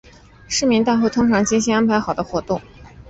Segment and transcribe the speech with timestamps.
[0.47, 2.59] 市民大会通常是精心安排好的活动。